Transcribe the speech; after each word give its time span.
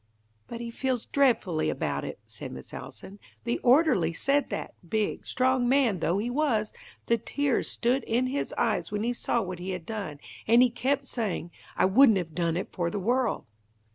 "But 0.47 0.61
he 0.61 0.71
feels 0.71 1.05
dreadfully 1.05 1.69
about 1.69 2.03
it," 2.03 2.17
said 2.25 2.51
Miss 2.51 2.73
Allison. 2.73 3.19
"The 3.43 3.59
orderly 3.59 4.13
said 4.13 4.49
that, 4.49 4.73
big, 4.89 5.27
strong 5.27 5.69
man 5.69 5.99
though 5.99 6.17
he 6.17 6.27
was, 6.27 6.73
the 7.05 7.19
tears 7.19 7.69
stood 7.69 8.03
in 8.05 8.25
his 8.25 8.51
eyes 8.57 8.91
when 8.91 9.03
he 9.03 9.13
saw 9.13 9.41
what 9.43 9.59
he 9.59 9.69
had 9.69 9.85
done, 9.85 10.17
and 10.47 10.63
he 10.63 10.71
kept 10.71 11.05
saying, 11.05 11.51
'I 11.77 11.85
wouldn't 11.85 12.17
have 12.17 12.33
done 12.33 12.57
it 12.57 12.69
for 12.73 12.89
the 12.89 12.97
world.'" 12.97 13.45